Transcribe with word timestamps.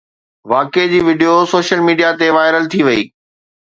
واقعي 0.53 0.87
جي 0.93 0.99
video 1.07 1.35
social 1.53 1.79
media 1.89 2.09
تي 2.19 2.27
وائرل 2.37 2.63
ٿي 2.71 2.79
وئي 2.87 3.01